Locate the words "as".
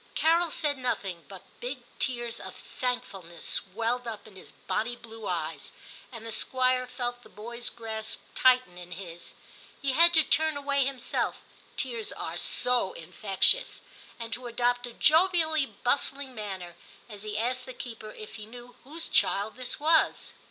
17.07-17.21